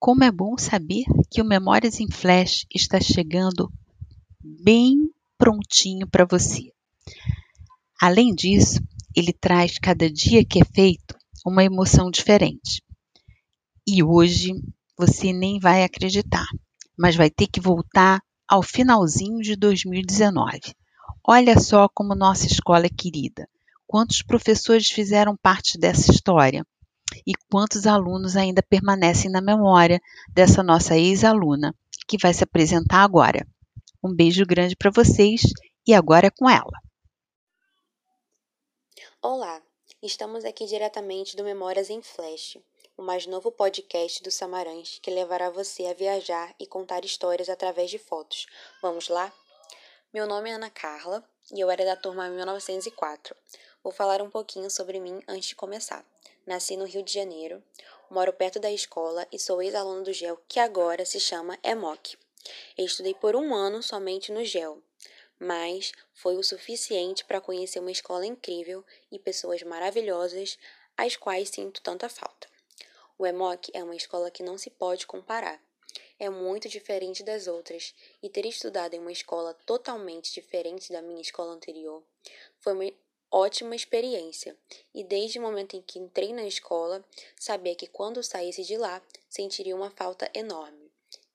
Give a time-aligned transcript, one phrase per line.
[0.00, 3.70] Como é bom saber que o Memórias em Flash está chegando
[4.42, 4.96] bem
[5.36, 6.72] prontinho para você.
[8.00, 8.80] Além disso,
[9.14, 11.14] ele traz cada dia que é feito
[11.44, 12.82] uma emoção diferente.
[13.86, 14.54] E hoje
[14.96, 16.46] você nem vai acreditar,
[16.98, 20.60] mas vai ter que voltar ao finalzinho de 2019.
[21.22, 23.46] Olha só como nossa escola é querida.
[23.86, 26.64] Quantos professores fizeram parte dessa história?
[27.26, 30.00] E quantos alunos ainda permanecem na memória
[30.32, 31.74] dessa nossa ex-aluna,
[32.08, 33.46] que vai se apresentar agora?
[34.02, 35.42] Um beijo grande para vocês
[35.86, 36.72] e agora é com ela.
[39.22, 39.60] Olá,
[40.02, 42.56] estamos aqui diretamente do Memórias em Flash,
[42.96, 47.90] o mais novo podcast do Samarães que levará você a viajar e contar histórias através
[47.90, 48.46] de fotos.
[48.80, 49.32] Vamos lá?
[50.12, 53.36] Meu nome é Ana Carla e eu era da turma 1904.
[53.82, 56.04] Vou falar um pouquinho sobre mim antes de começar.
[56.50, 57.62] Nasci no Rio de Janeiro,
[58.10, 62.18] moro perto da escola e sou ex-aluno do GEL, que agora se chama EMOC.
[62.76, 64.82] estudei por um ano somente no GEL,
[65.38, 70.58] mas foi o suficiente para conhecer uma escola incrível e pessoas maravilhosas,
[70.96, 72.48] às quais sinto tanta falta.
[73.16, 75.62] O EMOC é uma escola que não se pode comparar.
[76.18, 81.22] É muito diferente das outras, e ter estudado em uma escola totalmente diferente da minha
[81.22, 82.02] escola anterior
[82.58, 82.98] foi
[83.30, 84.56] ótima experiência,
[84.92, 87.04] e desde o momento em que entrei na escola,
[87.36, 90.90] sabia que quando saísse de lá, sentiria uma falta enorme.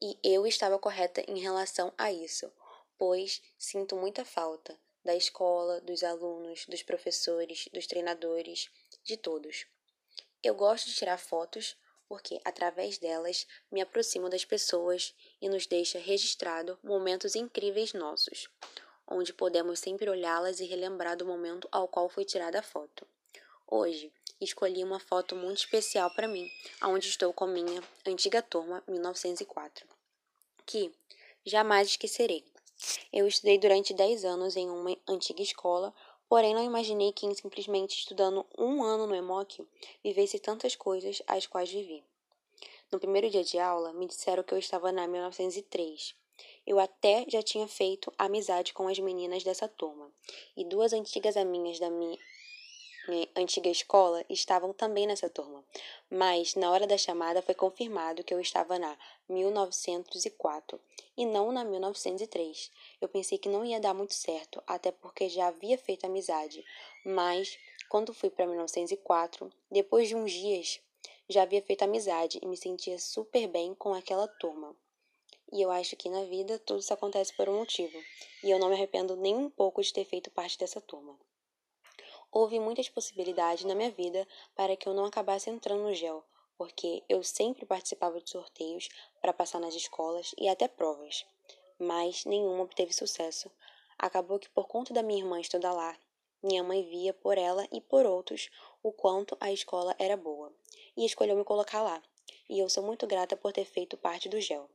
[0.00, 2.50] E eu estava correta em relação a isso,
[2.96, 8.70] pois sinto muita falta da escola, dos alunos, dos professores, dos treinadores,
[9.02, 9.66] de todos.
[10.42, 11.76] Eu gosto de tirar fotos
[12.08, 18.48] porque, através delas, me aproximo das pessoas e nos deixa registrado momentos incríveis nossos,
[19.10, 23.06] onde podemos sempre olhá-las e relembrar do momento ao qual foi tirada a foto.
[23.66, 26.50] Hoje, escolhi uma foto muito especial para mim,
[26.82, 29.86] onde estou com minha antiga turma 1904,
[30.64, 30.90] que
[31.44, 32.44] jamais esquecerei.
[33.12, 35.92] Eu estudei durante 10 anos em uma antiga escola,
[36.28, 39.66] porém não imaginei que simplesmente estudando um ano no EMOC
[40.02, 42.02] vivesse tantas coisas as quais vivi.
[42.90, 46.14] No primeiro dia de aula, me disseram que eu estava na 1903.
[46.70, 50.08] Eu até já tinha feito amizade com as meninas dessa turma,
[50.56, 52.16] e duas antigas amigas da minha
[53.34, 55.64] antiga escola estavam também nessa turma,
[56.08, 58.96] mas na hora da chamada foi confirmado que eu estava na
[59.28, 60.80] 1904
[61.16, 62.70] e não na 1903.
[63.00, 66.64] Eu pensei que não ia dar muito certo, até porque já havia feito amizade,
[67.04, 67.58] mas
[67.88, 70.80] quando fui para 1904, depois de uns dias,
[71.28, 74.72] já havia feito amizade e me sentia super bem com aquela turma.
[75.52, 77.98] E eu acho que na vida tudo isso acontece por um motivo,
[78.42, 81.18] e eu não me arrependo nem um pouco de ter feito parte dessa turma.
[82.30, 86.24] Houve muitas possibilidades na minha vida para que eu não acabasse entrando no GEL,
[86.56, 88.88] porque eu sempre participava de sorteios
[89.20, 91.26] para passar nas escolas e até provas,
[91.78, 93.50] mas nenhuma obteve sucesso.
[93.98, 95.98] Acabou que, por conta da minha irmã estudar lá,
[96.42, 98.48] minha mãe via por ela e por outros
[98.82, 100.52] o quanto a escola era boa
[100.96, 102.02] e escolheu me colocar lá.
[102.48, 104.70] E eu sou muito grata por ter feito parte do GEL.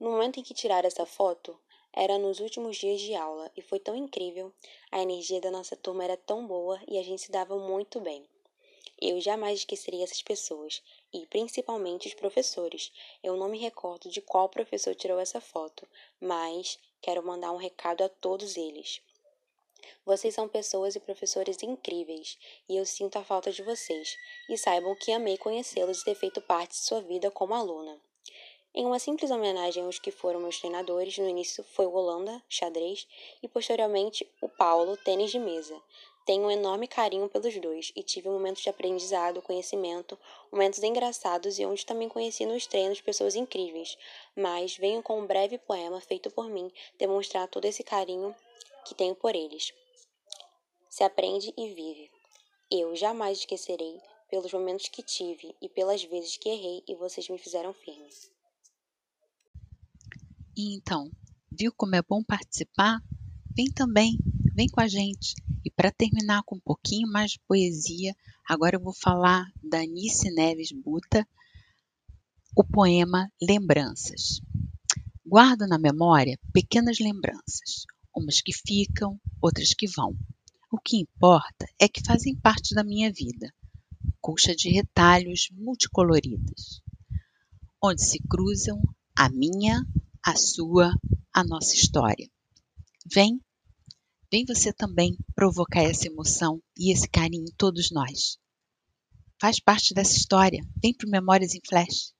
[0.00, 1.58] No momento em que tirar essa foto,
[1.92, 4.52] era nos últimos dias de aula e foi tão incrível.
[4.90, 8.28] A energia da nossa turma era tão boa e a gente se dava muito bem.
[9.00, 12.92] Eu jamais esqueceria essas pessoas e principalmente os professores.
[13.22, 15.86] Eu não me recordo de qual professor tirou essa foto,
[16.20, 19.00] mas quero mandar um recado a todos eles.
[20.04, 22.38] Vocês são pessoas e professores incríveis
[22.68, 24.16] e eu sinto a falta de vocês.
[24.48, 28.00] E saibam que amei conhecê-los e ter feito parte de sua vida como aluna.
[28.76, 33.06] Em uma simples homenagem aos que foram meus treinadores, no início foi o Holanda, xadrez,
[33.40, 35.80] e posteriormente o Paulo, tênis de mesa.
[36.26, 40.18] Tenho um enorme carinho pelos dois e tive momentos de aprendizado, conhecimento,
[40.50, 43.96] momentos engraçados e onde também conheci nos treinos pessoas incríveis.
[44.34, 46.68] Mas venho com um breve poema feito por mim
[46.98, 48.34] demonstrar todo esse carinho
[48.84, 49.72] que tenho por eles.
[50.90, 52.10] Se aprende e vive.
[52.68, 57.38] Eu jamais esquecerei pelos momentos que tive e pelas vezes que errei e vocês me
[57.38, 58.33] fizeram firme.
[60.56, 61.10] E então,
[61.50, 63.00] viu como é bom participar?
[63.56, 64.16] Vem também,
[64.54, 65.34] vem com a gente.
[65.64, 68.14] E para terminar com um pouquinho mais de poesia,
[68.48, 71.26] agora eu vou falar da Anice Neves Buta,
[72.56, 74.40] o poema Lembranças.
[75.26, 77.84] Guardo na memória pequenas lembranças,
[78.14, 80.16] umas que ficam, outras que vão.
[80.70, 83.52] O que importa é que fazem parte da minha vida,
[84.20, 86.80] colcha de retalhos multicoloridos,
[87.82, 88.80] onde se cruzam
[89.16, 89.84] a minha,
[90.24, 90.90] a sua,
[91.34, 92.26] a nossa história.
[93.04, 93.38] Vem,
[94.32, 98.38] vem você também provocar essa emoção e esse carinho em todos nós.
[99.38, 100.64] Faz parte dessa história.
[100.82, 102.13] Vem para Memórias em Flash.